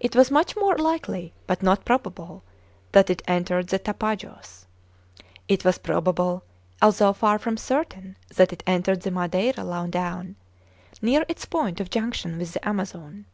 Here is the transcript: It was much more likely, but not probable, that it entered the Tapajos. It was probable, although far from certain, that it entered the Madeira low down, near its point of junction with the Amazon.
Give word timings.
It 0.00 0.14
was 0.14 0.30
much 0.30 0.54
more 0.54 0.76
likely, 0.76 1.32
but 1.46 1.62
not 1.62 1.86
probable, 1.86 2.42
that 2.92 3.08
it 3.08 3.22
entered 3.26 3.68
the 3.68 3.78
Tapajos. 3.78 4.66
It 5.48 5.64
was 5.64 5.78
probable, 5.78 6.42
although 6.82 7.14
far 7.14 7.38
from 7.38 7.56
certain, 7.56 8.18
that 8.34 8.52
it 8.52 8.62
entered 8.66 9.00
the 9.00 9.10
Madeira 9.10 9.64
low 9.64 9.86
down, 9.86 10.36
near 11.00 11.24
its 11.26 11.46
point 11.46 11.80
of 11.80 11.88
junction 11.88 12.36
with 12.36 12.52
the 12.52 12.68
Amazon. 12.68 13.24